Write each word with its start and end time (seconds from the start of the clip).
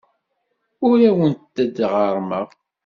Ur 0.87 0.97
awent-d-ɣerrmeɣ. 1.09 2.47